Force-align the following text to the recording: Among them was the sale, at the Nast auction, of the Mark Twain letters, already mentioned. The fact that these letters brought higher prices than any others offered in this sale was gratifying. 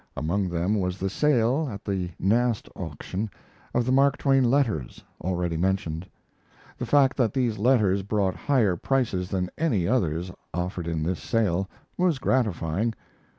Among 0.17 0.49
them 0.49 0.73
was 0.79 0.97
the 0.97 1.11
sale, 1.11 1.69
at 1.71 1.85
the 1.85 2.09
Nast 2.17 2.67
auction, 2.75 3.29
of 3.71 3.85
the 3.85 3.91
Mark 3.91 4.17
Twain 4.17 4.43
letters, 4.49 5.03
already 5.23 5.57
mentioned. 5.57 6.09
The 6.79 6.87
fact 6.87 7.15
that 7.17 7.35
these 7.35 7.59
letters 7.59 8.01
brought 8.01 8.33
higher 8.35 8.75
prices 8.75 9.29
than 9.29 9.51
any 9.59 9.87
others 9.87 10.31
offered 10.55 10.87
in 10.87 11.03
this 11.03 11.21
sale 11.21 11.69
was 11.99 12.17
gratifying. 12.17 12.95